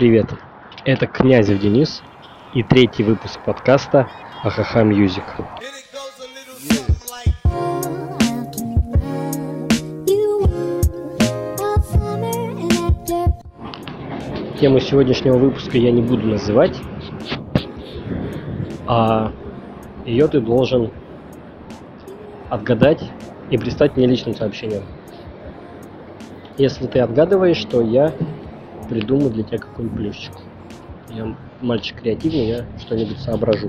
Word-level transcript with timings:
Привет, 0.00 0.32
это 0.86 1.06
Князев 1.06 1.60
Денис 1.60 2.02
и 2.54 2.62
третий 2.62 3.02
выпуск 3.02 3.38
подкаста 3.44 4.08
Ахаха 4.42 4.82
Music. 4.82 5.24
Тему 14.58 14.80
сегодняшнего 14.80 15.36
выпуска 15.36 15.76
я 15.76 15.92
не 15.92 16.00
буду 16.00 16.28
называть, 16.28 16.80
а 18.86 19.32
ее 20.06 20.28
ты 20.28 20.40
должен 20.40 20.92
отгадать 22.48 23.02
и 23.50 23.58
прислать 23.58 23.98
мне 23.98 24.06
личным 24.06 24.34
сообщением. 24.34 24.84
Если 26.56 26.86
ты 26.86 27.00
отгадываешь, 27.00 27.62
то 27.66 27.82
я 27.82 28.14
придумаю 28.90 29.30
для 29.30 29.44
тебя 29.44 29.58
какой-нибудь 29.58 29.96
плюсчик. 29.96 30.32
Я 31.10 31.34
мальчик 31.60 32.00
креативный, 32.00 32.46
я 32.48 32.66
что-нибудь 32.80 33.18
соображу. 33.18 33.68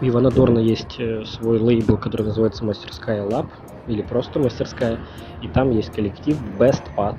У 0.00 0.06
Ивана 0.06 0.30
Дорна 0.30 0.58
есть 0.58 0.98
э, 0.98 1.24
свой 1.26 1.58
лейбл, 1.58 1.98
который 1.98 2.22
называется 2.22 2.64
Мастерская 2.64 3.28
Lab, 3.28 3.48
или 3.88 4.00
просто 4.00 4.38
Мастерская, 4.38 4.98
и 5.42 5.48
там 5.48 5.70
есть 5.70 5.92
коллектив 5.92 6.38
Best 6.58 6.84
Part 6.96 7.18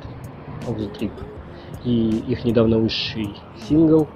of 0.65 0.77
the 0.77 0.91
Trip. 0.97 1.11
И 1.83 2.23
их 2.27 2.45
недавно 2.45 2.79
вышедший 2.79 3.35
сингл 3.67 4.07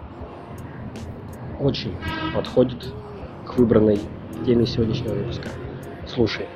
очень 1.60 1.96
подходит 2.34 2.94
к 3.54 3.58
выбранной 3.58 4.00
теме 4.46 4.66
сегодняшнего 4.66 5.14
выпуска. 5.14 5.50
Слушай. 6.08 6.48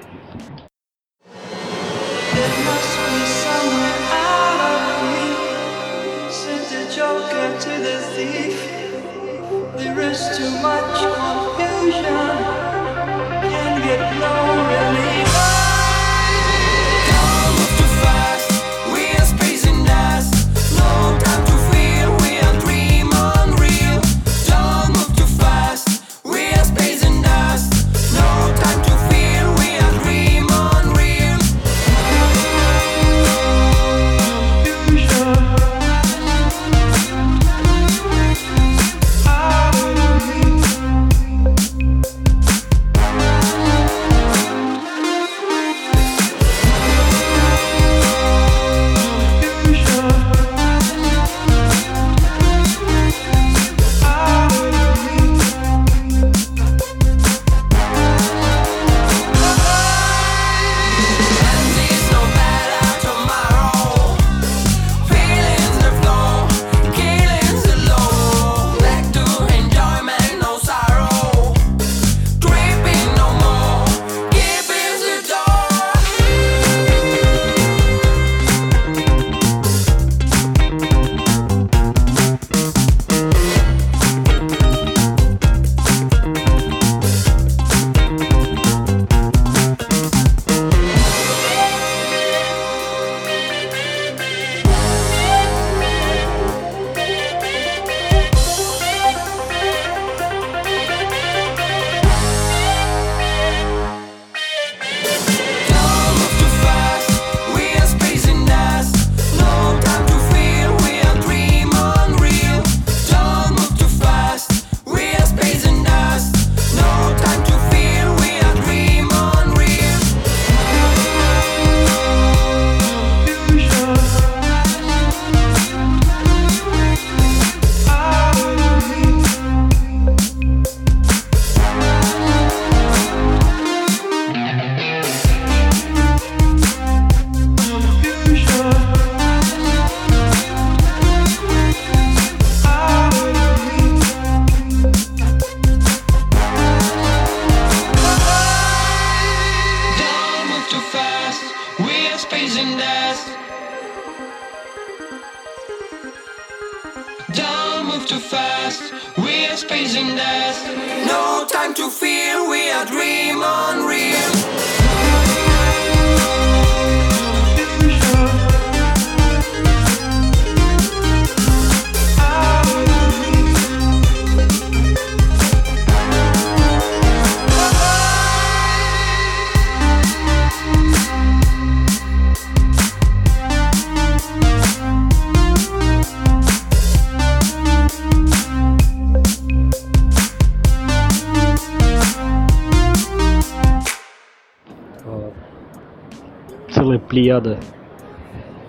Плеяда 196.99 197.59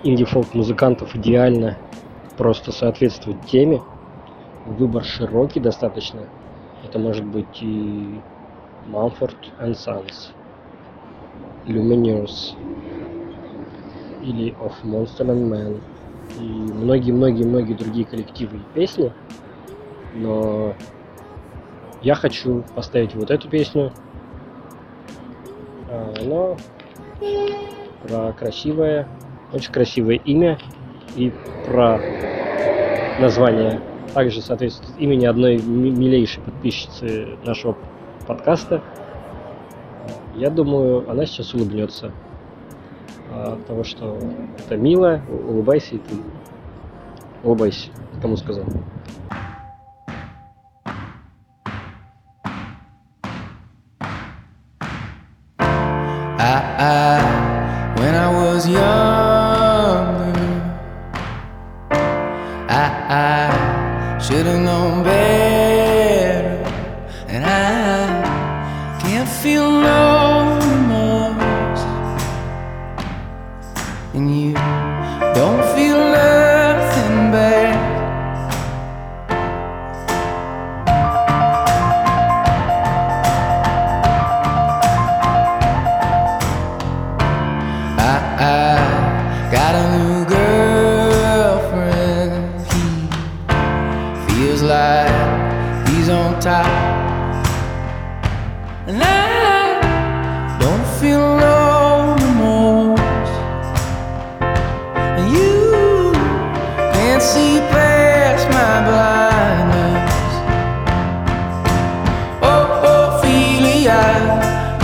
инди-фолк 0.02 0.54
музыкантов 0.54 1.14
идеально 1.16 1.76
просто 2.36 2.72
соответствует 2.72 3.44
теме. 3.46 3.82
Выбор 4.66 5.04
широкий 5.04 5.60
достаточно. 5.60 6.20
Это 6.84 6.98
может 6.98 7.24
быть 7.24 7.62
и 7.62 8.20
Mumford 8.86 9.36
and 9.60 9.72
Sons, 9.72 10.30
Lumineers 11.66 12.54
или 14.22 14.54
Of 14.60 14.72
Monster 14.84 15.26
and 15.26 15.48
Man 15.50 15.80
и 16.38 16.42
многие-многие-многие 16.42 17.74
другие 17.74 18.04
коллективы 18.04 18.58
и 18.58 18.74
песни. 18.74 19.12
Но 20.14 20.74
я 22.02 22.14
хочу 22.14 22.64
поставить 22.74 23.14
вот 23.14 23.30
эту 23.30 23.48
песню. 23.48 23.92
Она 25.90 26.56
про 28.02 28.32
красивое, 28.32 29.08
очень 29.52 29.72
красивое 29.72 30.16
имя 30.16 30.58
и 31.16 31.32
про 31.66 32.00
название 33.20 33.80
также 34.14 34.40
соответствует 34.40 34.98
имени 34.98 35.26
одной 35.26 35.58
милейшей 35.58 36.42
подписчицы 36.42 37.36
нашего 37.44 37.76
подкаста 38.26 38.82
Я 40.38 40.50
думаю, 40.50 41.10
она 41.10 41.26
сейчас 41.26 41.52
улыбнется. 41.52 42.12
От 43.34 43.66
того, 43.66 43.82
что 43.82 44.16
это 44.58 44.76
мило, 44.76 45.20
улыбайся 45.28 45.96
и 45.96 45.98
ты. 45.98 46.14
Улыбайся, 47.42 47.90
кому 48.22 48.36
сказал. 48.36 48.64
I, 56.40 56.62
I, 56.78 57.17
feels 94.38 94.62
like 94.62 95.88
he's 95.88 96.08
on 96.08 96.38
top. 96.38 96.66
And 98.86 99.02
I 99.02 100.58
don't 100.60 100.86
feel 101.00 101.26
no 101.36 102.14
remorse. 102.22 103.32
And 105.18 105.26
you 105.34 106.12
can't 106.94 107.20
see 107.20 107.58
past 107.74 108.44
my 108.58 108.74
blindness. 108.88 110.14
Oh, 112.50 113.18
Ophelia, 113.18 114.00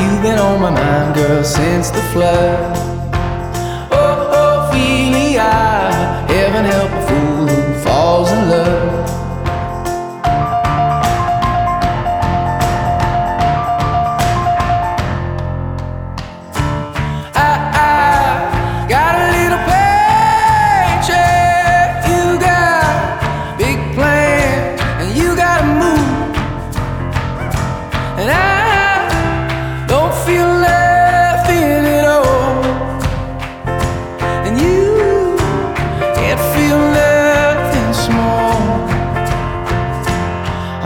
you've 0.01 0.21
been 0.21 0.39
on 0.41 0.61
my 0.63 0.71
mind, 0.71 1.15
girl, 1.15 1.45
since 1.45 1.91
the 1.91 2.03
flood. 2.13 2.84
Feel 30.27 30.65
all. 32.07 32.65
And 34.47 34.59
you 34.59 35.37
can't 36.15 36.41
feel. 36.55 36.85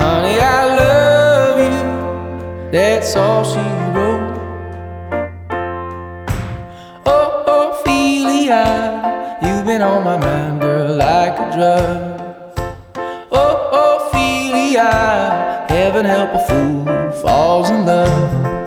Honey, 0.01 0.39
I 0.41 0.65
love 0.81 1.59
you. 1.59 2.71
That's 2.71 3.17
all 3.17 3.45
she 3.45 3.59
wrote. 3.95 4.39
Oh, 7.05 7.81
Ophelia, 7.81 9.39
you've 9.43 9.67
been 9.67 9.83
on 9.83 10.05
my 10.05 10.17
mind, 10.17 10.61
girl, 10.61 10.97
like 10.97 11.39
a 11.39 11.51
drug. 11.55 11.99
Oh, 13.33 14.09
Ophelia, 14.09 15.67
heaven 15.69 16.05
help 16.05 16.31
a 16.31 16.47
fool 16.47 16.85
who 16.85 17.23
falls 17.23 17.71
in 17.71 17.87
love. 17.87 18.58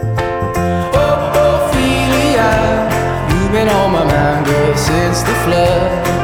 against 5.12 5.26
the 5.26 5.34
flood. 5.44 6.21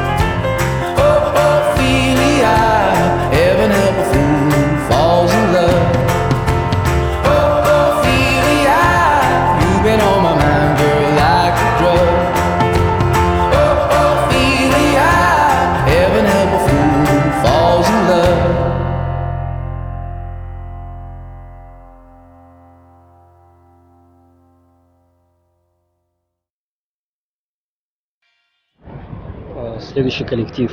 Следующий 29.98 30.26
коллектив 30.26 30.72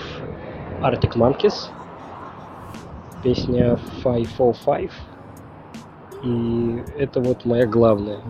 Arctic 0.82 1.16
Monkeys. 1.16 1.70
Песня 3.22 3.78
545. 4.02 4.90
И 6.24 6.82
это 6.98 7.22
вот 7.22 7.46
моя 7.46 7.66
главная, 7.66 8.20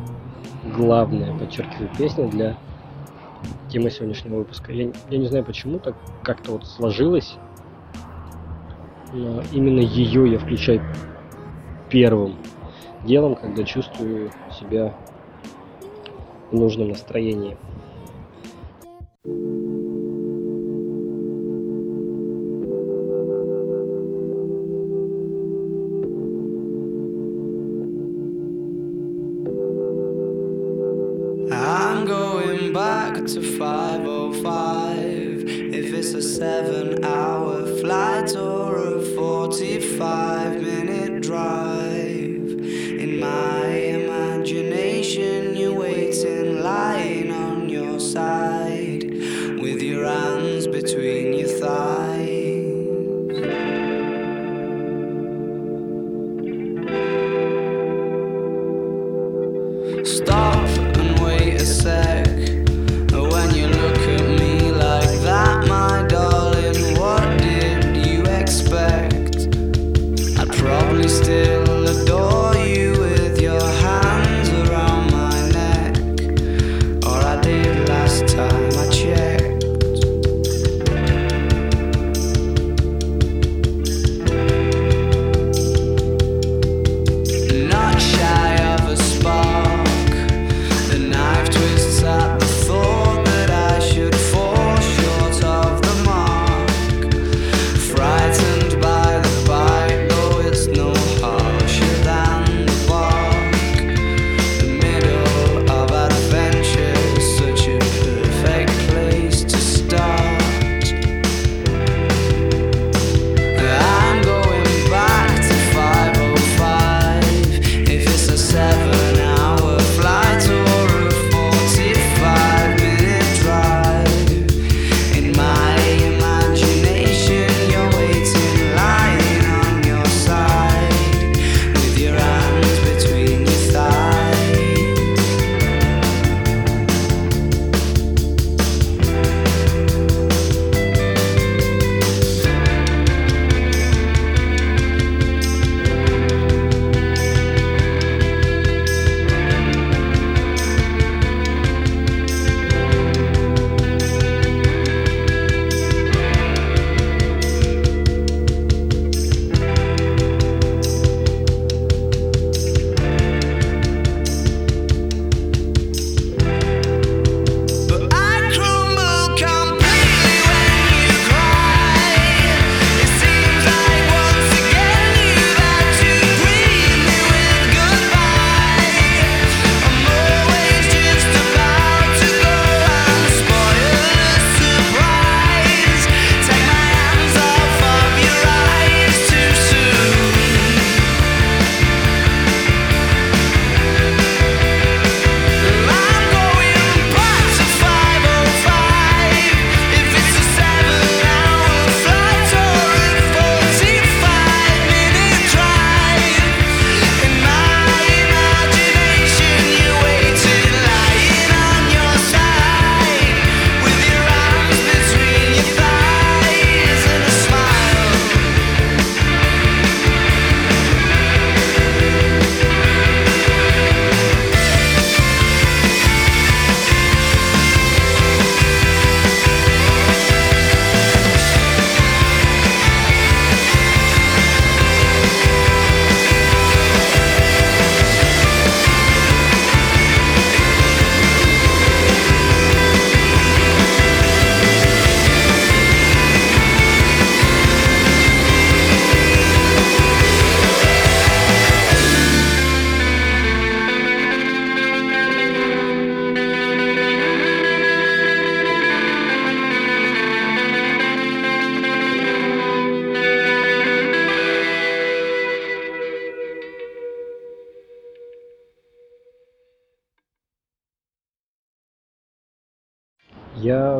главная, 0.77 1.37
подчеркиваю, 1.37 1.91
песня 1.99 2.29
для 2.29 2.57
темы 3.71 3.91
сегодняшнего 3.91 4.37
выпуска. 4.37 4.71
Я, 4.71 4.93
я 5.11 5.19
не 5.19 5.27
знаю 5.27 5.45
почему, 5.45 5.81
так 5.81 5.97
как-то 6.23 6.53
вот 6.53 6.65
сложилось. 6.65 7.39
Но 9.13 9.43
именно 9.53 9.81
ее 9.81 10.31
я 10.31 10.39
включаю 10.39 10.81
первым 11.91 12.37
делом, 13.03 13.35
когда 13.35 13.65
чувствую 13.65 14.31
себя 14.61 14.95
в 16.53 16.55
нужном 16.55 16.91
настроении. 16.91 17.57
Back 33.25 33.33
to 33.33 33.59
505. 33.59 35.49
If 35.49 35.95
it's 35.95 36.13
a 36.13 36.21
seven 36.21 37.05
hour 37.05 37.65
flight 37.81 38.37
or 38.37 38.99
a 38.99 39.03
45 39.03 40.54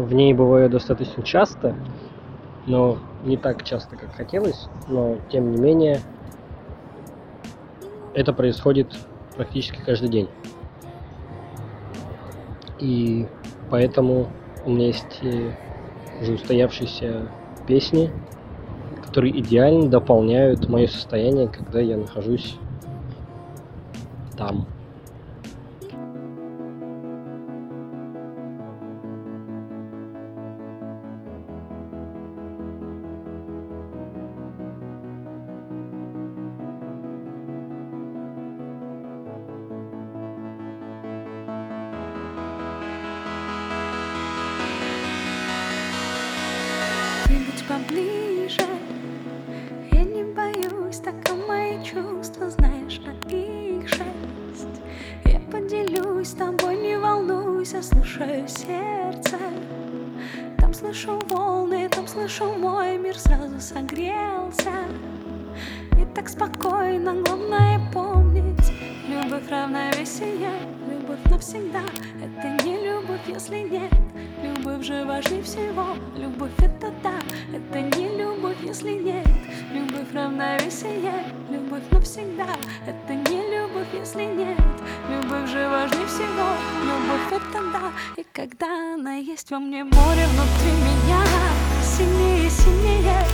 В 0.01 0.15
ней 0.15 0.35
бываю 0.35 0.69
достаточно 0.69 1.23
часто, 1.23 1.75
но 2.67 2.99
не 3.25 3.37
так 3.37 3.63
часто, 3.65 3.97
как 3.97 4.15
хотелось, 4.15 4.69
но 4.89 5.17
тем 5.31 5.53
не 5.53 5.59
менее 5.59 6.01
это 8.15 8.33
происходит 8.33 8.95
практически 9.37 9.81
каждый 9.85 10.09
день. 10.09 10.29
И 12.79 13.27
поэтому 13.71 14.29
у 14.65 14.71
меня 14.71 14.89
есть 14.89 15.21
э, 15.23 15.53
уже 16.21 16.35
устоявшиеся 16.35 17.29
песни, 17.67 18.11
которые 19.05 19.39
идеально 19.41 19.89
дополняют 19.89 20.69
мое 20.69 20.87
состояние, 20.87 21.49
когда 21.49 21.81
я 21.81 21.97
нахожусь 21.97 22.57
там. 24.37 24.67
Волнуйся 57.65 57.83
Слушаю 57.83 58.47
сердце. 58.49 59.39
Там 60.59 60.75
слышу 60.75 61.19
волны, 61.29 61.89
там 61.89 62.07
слышу 62.07 62.53
мой 62.53 62.99
мир 62.99 63.19
Сразу 63.19 63.61
согрелся. 63.61 64.73
И 65.99 66.05
так 66.15 66.29
спокойно, 66.29 67.15
главное 67.15 67.81
помнить. 67.93 68.73
Любовь 69.09 69.49
равновесие, 69.49 70.51
любовь 70.91 71.25
навсегда 71.31 71.83
Это 72.23 72.64
не 72.64 72.64
если 73.27 73.59
нет 73.59 73.93
Любовь 74.45 74.85
же 74.85 75.05
важнее 75.05 75.43
всего. 75.43 75.97
Любовь 76.17 76.53
это 76.59 76.93
да, 77.03 77.15
это 77.51 77.81
не 77.97 78.09
любовь, 78.19 78.57
если 78.63 78.93
нет. 78.93 79.27
Любовь 79.73 80.13
равновесие, 80.13 81.25
любовь 81.51 81.83
навсегда. 81.91 82.49
Это 82.87 83.15
не 83.15 83.41
любовь, 83.41 83.89
если 83.95 84.25
нет. 84.25 84.59
Любовь 85.09 85.49
же 85.49 85.67
важнее 85.69 86.07
всего. 86.07 86.49
Любовь 86.85 87.33
это 87.33 87.63
да, 87.73 87.93
и 88.17 88.27
когда 88.33 88.95
она 88.95 89.15
есть 89.15 89.51
во 89.51 89.59
мне 89.59 89.83
Море 89.83 90.27
внутри 90.27 90.73
меня 90.87 91.23
сильнее, 91.83 92.51
сильнее. 92.51 93.25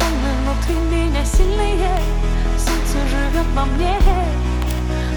Волны 0.00 0.32
внутри 0.42 0.74
меня 0.90 1.24
сильные 1.24 2.00
Солнце 2.58 2.98
живет 3.08 3.46
во 3.54 3.64
мне. 3.64 3.96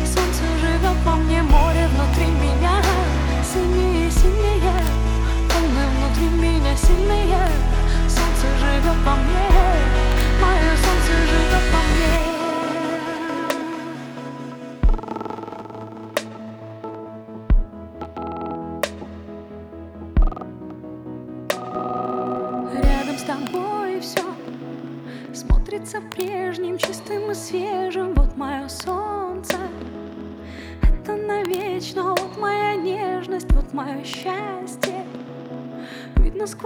Солнце 0.05 0.43
живет 0.61 0.97
во 1.03 1.15
мне, 1.17 1.41
море 1.41 1.87
внутри 1.89 2.27
меня 2.27 2.94
Сильнее, 3.55 4.11
сильнее. 4.11 4.83
Волны 5.49 5.87
внутри 5.95 6.27
меня 6.27 6.75
сильные 6.75 7.37
Солнце 8.09 8.47
живет 8.59 8.97
во 9.05 9.15
мне 9.15 9.44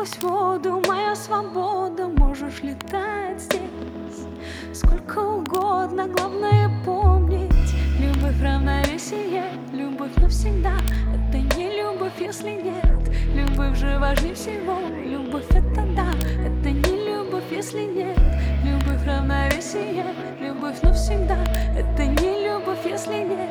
сквозь 0.05 0.21
воду 0.21 0.81
моя 0.87 1.15
свобода 1.15 2.07
Можешь 2.07 2.61
летать 2.61 3.41
здесь. 3.41 4.27
Сколько 4.73 5.19
угодно, 5.19 6.07
главное 6.07 6.69
помнить 6.85 7.73
Любовь 7.99 8.41
равновесие, 8.41 9.43
любовь 9.73 10.15
навсегда. 10.17 10.73
Это 11.13 11.37
не 11.57 11.81
любовь, 11.81 12.13
если 12.19 12.51
нет 12.51 12.99
Любовь 13.33 13.77
же 13.77 13.99
важнее 13.99 14.35
всего. 14.35 14.79
Любовь 15.03 15.49
это 15.49 15.83
да, 15.95 16.11
это 16.45 16.69
не 16.69 17.05
любовь, 17.05 17.43
если 17.51 17.81
нет. 17.81 18.17
Любовь 18.63 19.05
равновесие, 19.05 20.05
любовь 20.39 20.81
навсегда. 20.81 21.37
Это 21.77 22.05
не 22.05 22.47
любовь, 22.47 22.85
если 22.85 23.23
нет 23.23 23.48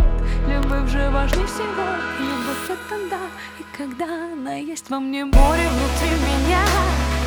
Любовь 0.59 0.91
же 0.91 1.09
важнее 1.11 1.47
всего 1.47 1.87
Любовь 2.19 2.69
это 2.69 2.97
да, 3.09 3.21
и 3.61 3.77
когда 3.77 4.07
она 4.33 4.55
есть 4.55 4.91
во 4.91 4.99
мне 4.99 5.25
Море 5.25 5.69
внутри 5.69 6.11
меня. 6.27 6.65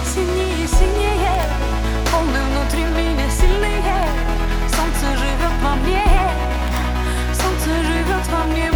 Сильнее, 0.06 0.68
сильнее 0.68 1.42
Волны 2.12 2.40
внутри 2.52 2.84
меня 2.84 3.30
сильные. 3.30 4.06
Солнце 4.68 5.18
живет 5.18 5.56
во 5.64 5.76
мне 5.76 6.04
Солнце 7.34 7.84
живет 7.86 8.28
во 8.28 8.44
мне, 8.52 8.71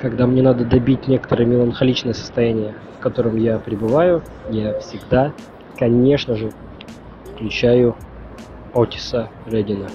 Когда 0.00 0.28
мне 0.28 0.42
надо 0.42 0.64
добить 0.64 1.08
некоторое 1.08 1.44
меланхоличное 1.44 2.12
состояние, 2.12 2.74
в 2.98 3.02
котором 3.02 3.36
я 3.36 3.58
пребываю, 3.58 4.22
я 4.48 4.78
всегда, 4.78 5.32
конечно 5.76 6.36
же, 6.36 6.52
включаю 7.34 7.96
Отиса 8.74 9.28
Редина. 9.46 9.88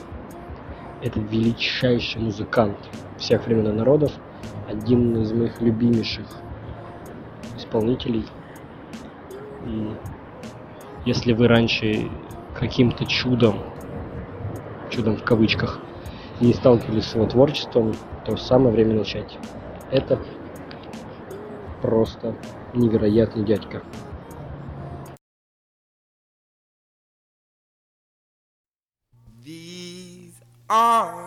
Это 1.02 1.22
величайший 1.22 2.22
музыкант 2.22 2.78
всех 3.18 3.46
времен 3.46 3.70
и 3.70 3.72
народов, 3.72 4.12
один 4.68 5.22
из 5.22 5.32
моих 5.32 5.62
любимейших 5.62 6.26
исполнителей. 7.58 8.26
И 9.66 9.90
если 11.06 11.32
вы 11.32 11.48
раньше 11.48 12.10
каким-то 12.60 13.06
чудом, 13.06 13.60
чудом 14.90 15.16
в 15.16 15.24
кавычках, 15.24 15.80
не 16.42 16.54
сталкивались 16.54 17.06
с 17.06 17.16
его 17.16 17.26
творчеством, 17.26 17.94
то 18.26 18.36
самое 18.36 18.74
время 18.74 18.96
начать. 18.96 19.38
Это 19.94 20.20
просто 21.84 22.36
невероятный 22.74 23.46
дядька. 23.46 23.84
These 29.46 30.34
are 30.68 31.23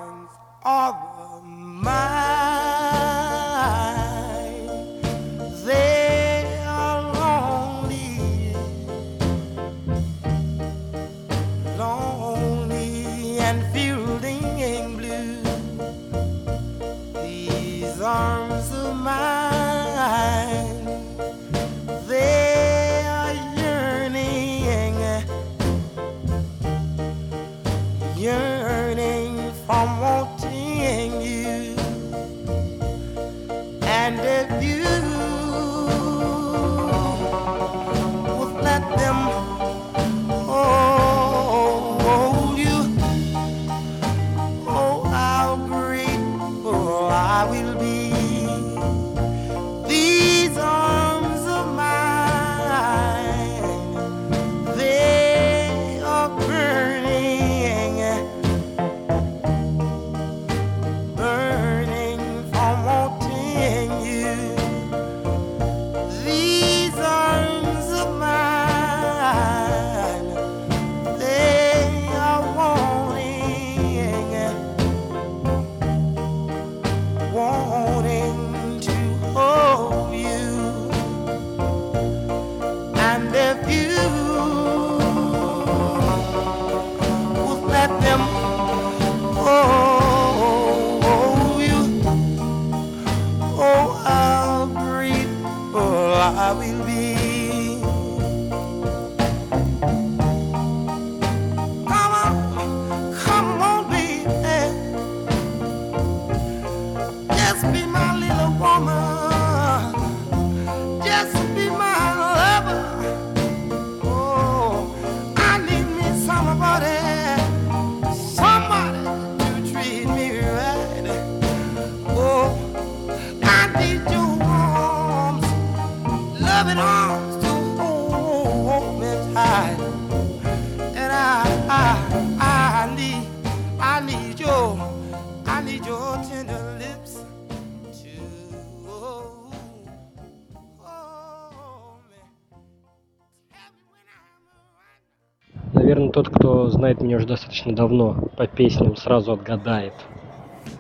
меня 147.07 147.17
уже 147.19 147.27
достаточно 147.27 147.75
давно 147.75 148.15
по 148.37 148.47
песням 148.47 148.97
сразу 148.97 149.33
отгадает, 149.33 149.95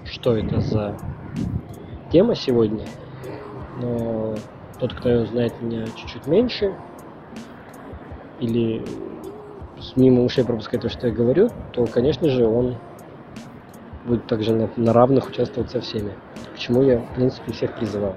что 0.04 0.36
это 0.36 0.60
за 0.60 0.96
тема 2.10 2.34
сегодня. 2.34 2.84
Но 3.80 4.34
тот, 4.80 4.92
кто 4.92 5.24
знает 5.26 5.60
меня 5.62 5.86
чуть-чуть 5.86 6.26
меньше, 6.26 6.74
или 8.40 8.84
мимо 9.94 10.24
ушей 10.24 10.44
пропускает 10.44 10.82
то, 10.82 10.88
что 10.88 11.06
я 11.06 11.12
говорю, 11.12 11.48
то, 11.72 11.86
конечно 11.86 12.28
же, 12.28 12.46
он 12.46 12.76
будет 14.04 14.26
также 14.26 14.52
на, 14.52 14.68
на 14.76 14.92
равных 14.92 15.28
участвовать 15.28 15.70
со 15.70 15.80
всеми. 15.80 16.12
К 16.54 16.58
чему 16.58 16.82
я, 16.82 16.98
в 16.98 17.14
принципе, 17.14 17.52
всех 17.52 17.76
призываю. 17.76 18.16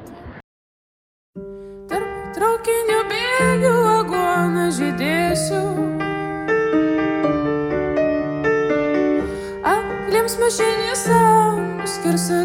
Hoje 10.50 10.66
nisan, 10.82 11.78
skirsiu 11.86 12.42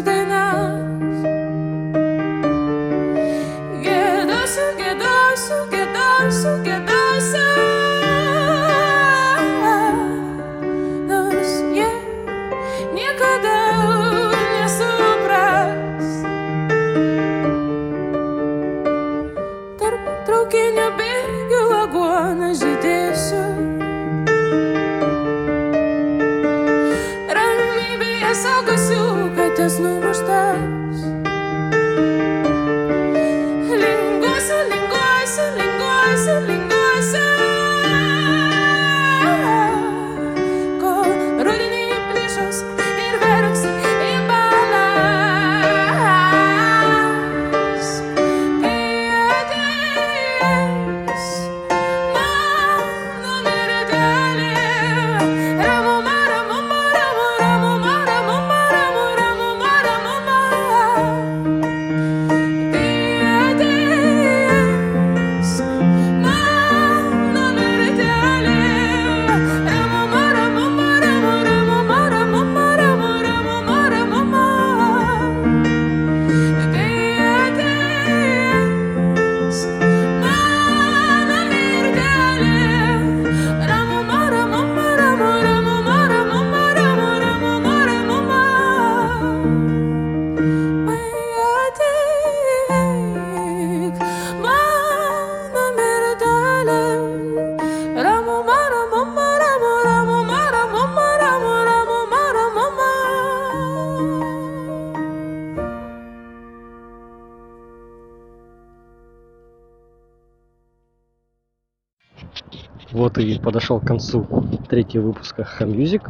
и 113.17 113.39
подошел 113.39 113.79
к 113.79 113.85
концу 113.85 114.25
третий 114.69 114.99
выпуска 114.99 115.47
Music. 115.59 116.03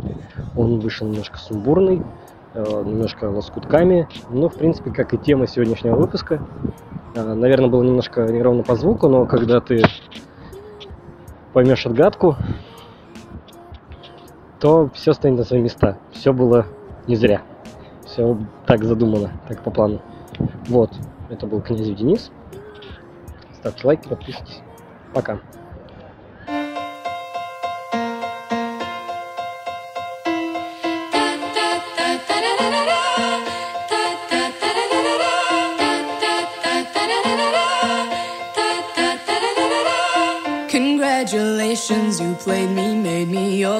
Он 0.55 0.79
вышел 0.79 1.07
немножко 1.07 1.37
сумбурный, 1.37 2.01
э, 2.53 2.63
немножко 2.85 3.25
лоскутками, 3.25 4.07
но, 4.29 4.49
в 4.49 4.55
принципе, 4.55 4.91
как 4.91 5.13
и 5.13 5.17
тема 5.17 5.47
сегодняшнего 5.47 5.95
выпуска. 5.95 6.41
Э, 7.15 7.33
Наверное, 7.33 7.69
было 7.69 7.83
немножко 7.83 8.25
неровно 8.27 8.63
по 8.63 8.75
звуку, 8.75 9.07
но 9.07 9.25
когда 9.25 9.59
ты 9.59 9.83
поймешь 11.53 11.85
отгадку, 11.85 12.35
то 14.59 14.89
все 14.93 15.13
станет 15.13 15.37
на 15.37 15.43
свои 15.43 15.61
места. 15.61 15.97
Все 16.11 16.33
было 16.33 16.65
не 17.07 17.15
зря. 17.15 17.41
Все 18.05 18.37
так 18.65 18.83
задумано, 18.83 19.31
так 19.47 19.61
по 19.61 19.71
плану. 19.71 20.01
Вот, 20.67 20.91
это 21.29 21.47
был 21.47 21.61
Князев 21.61 21.95
Денис. 21.95 22.31
Ставьте 23.53 23.87
лайки, 23.87 24.07
подписывайтесь. 24.07 24.61
Пока. 25.13 25.39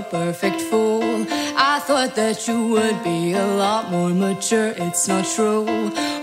Perfect 0.09 0.61
fool. 0.61 1.25
I 1.57 1.79
thought 1.79 2.15
that 2.15 2.47
you 2.47 2.67
would 2.67 3.03
be 3.03 3.33
a 3.33 3.45
lot 3.45 3.91
more 3.91 4.09
mature, 4.09 4.73
it's 4.77 5.07
not 5.07 5.25
true. 5.25 5.65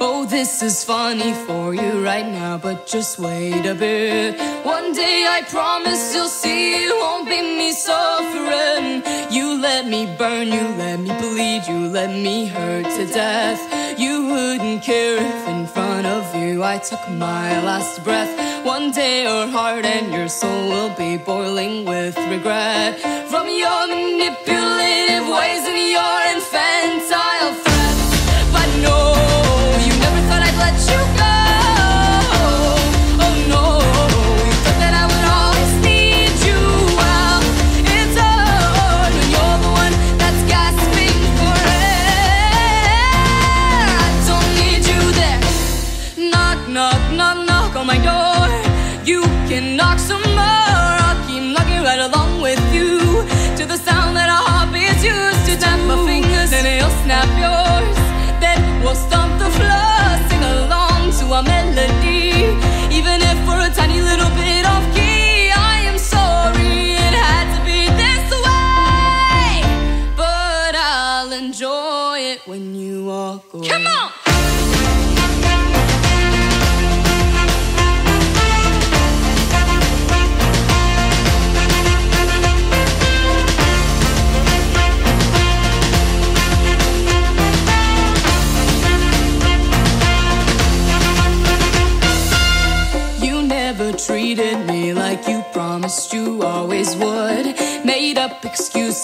Oh, 0.01 0.27
this 0.29 0.63
is 0.63 0.85
funny 0.85 1.33
for 1.47 1.75
you 1.75 2.05
right 2.05 2.27
now, 2.27 2.59
but 2.59 2.87
just 2.87 3.19
wait 3.19 3.67
a 3.67 3.75
bit. 3.75 4.39
One 4.65 4.93
day 4.93 5.27
I 5.29 5.43
promise 5.43 6.15
you'll 6.15 6.29
see 6.29 6.85
it 6.85 6.95
won't 7.03 7.29
be 7.29 7.41
me 7.41 7.73
suffering. 7.73 9.03
You 9.31 9.61
let 9.61 9.87
me 9.87 10.07
burn, 10.19 10.49
you 10.49 10.67
let 10.77 11.01
me 11.01 11.11
bleed, 11.21 11.63
you 11.69 11.89
let 11.89 12.11
me 12.11 12.47
hurt 12.47 12.85
to 12.85 13.07
death. 13.07 13.61
You 13.99 14.27
wouldn't 14.27 14.83
care 14.83 15.17
if 15.17 15.49
in 15.49 15.67
front 15.67 15.82
I 16.63 16.79
took 16.79 17.09
my 17.09 17.61
last 17.65 18.05
breath. 18.05 18.33
One 18.65 18.93
day 18.93 19.25
your 19.25 19.49
heart 19.49 19.85
and 19.85 20.13
your 20.13 20.29
soul 20.29 20.69
will 20.69 20.95
be 20.97 21.17
boiling 21.17 21.85
with 21.85 22.17
regret 22.17 23.01
from 23.31 23.49
your 23.49 23.87
manipulative 23.89 25.27
ways 25.27 25.65
and 25.67 25.91
your 25.97 26.19
infantile 26.35 27.22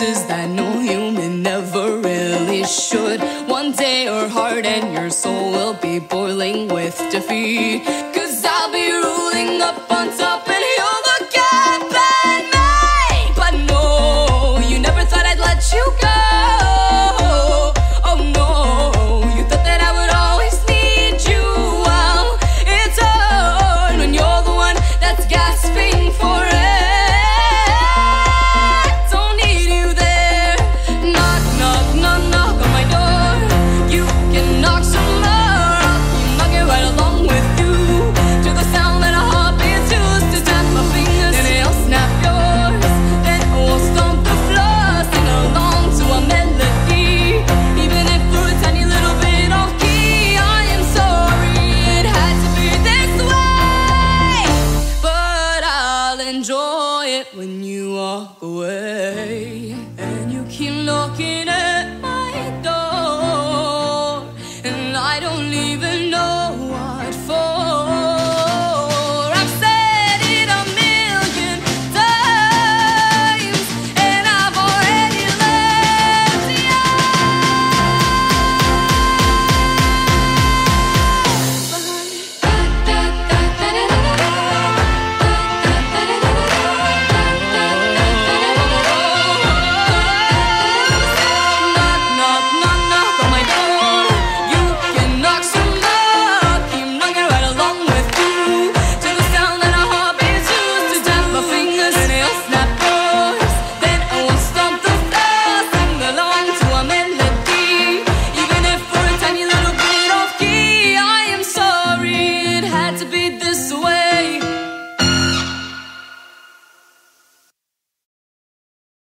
excuses 0.01 0.27
that 0.27 0.49
no 0.49 0.79
human 0.79 1.45
ever 1.45 1.99
really 1.99 2.65
should. 2.65 3.21
One 3.49 3.73
day 3.73 4.05
your 4.05 4.29
heart 4.29 4.65
and 4.65 4.95
your 4.95 5.11
soul 5.11 5.51
will 5.51 5.75
be 5.75 5.99
boiling 5.99 6.69
with 6.69 6.97
defeat. 7.11 8.08